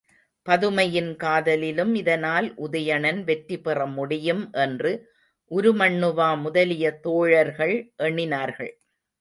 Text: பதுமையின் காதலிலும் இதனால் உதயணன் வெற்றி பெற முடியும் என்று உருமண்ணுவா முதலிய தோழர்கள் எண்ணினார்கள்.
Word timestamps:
பதுமையின் 0.45 1.09
காதலிலும் 1.15 1.91
இதனால் 1.95 2.47
உதயணன் 2.57 3.19
வெற்றி 3.23 3.57
பெற 3.59 3.85
முடியும் 3.97 4.43
என்று 4.65 4.91
உருமண்ணுவா 5.51 6.29
முதலிய 6.41 6.85
தோழர்கள் 7.01 7.75
எண்ணினார்கள். 8.03 8.73